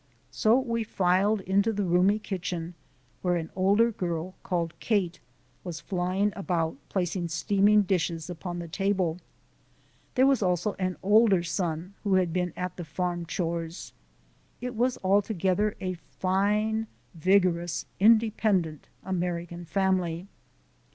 [0.31, 2.73] So we filed into the roomy kitchen,
[3.21, 5.19] where an older girl, called Kate,
[5.63, 9.19] was flying about placing steaming dishes upon the table.
[10.15, 13.93] There was also an older son, who had been at the farm chores.
[14.59, 20.25] It was altogether a fine, vigorous, independent American family.